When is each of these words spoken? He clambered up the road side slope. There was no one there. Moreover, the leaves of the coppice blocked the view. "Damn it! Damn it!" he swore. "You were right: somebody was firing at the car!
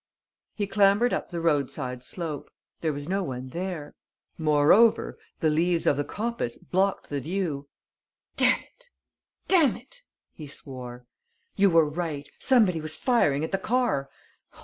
He 0.55 0.65
clambered 0.65 1.13
up 1.13 1.29
the 1.29 1.39
road 1.39 1.69
side 1.69 2.01
slope. 2.01 2.49
There 2.79 2.91
was 2.91 3.07
no 3.07 3.21
one 3.21 3.49
there. 3.49 3.93
Moreover, 4.35 5.19
the 5.41 5.49
leaves 5.51 5.85
of 5.85 5.95
the 5.95 6.03
coppice 6.03 6.57
blocked 6.57 7.09
the 7.09 7.21
view. 7.21 7.67
"Damn 8.35 8.61
it! 8.63 8.89
Damn 9.47 9.75
it!" 9.77 10.01
he 10.33 10.47
swore. 10.47 11.05
"You 11.55 11.69
were 11.69 11.87
right: 11.87 12.27
somebody 12.39 12.81
was 12.81 12.97
firing 12.97 13.43
at 13.43 13.51
the 13.51 13.59
car! 13.59 14.09